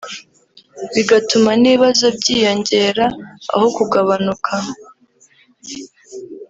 [0.93, 3.05] bigatuma n’ibibazo byiyongera
[3.53, 4.53] aho kugabanuka